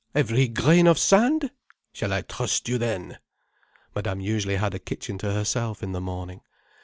[0.15, 1.51] Every grain of sand?
[1.93, 3.19] Shall I trust you then—?"
[3.95, 6.41] Madame usually had a kitchen to herself, in the morning.